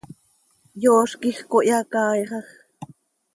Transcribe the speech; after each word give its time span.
Yooz 0.83 1.11
quij 1.21 1.39
cohyacaaixaj. 1.49 2.47